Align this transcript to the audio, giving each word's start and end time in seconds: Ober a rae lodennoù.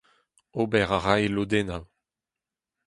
Ober 0.61 0.89
a 0.95 0.99
rae 1.03 1.25
lodennoù. 1.31 1.83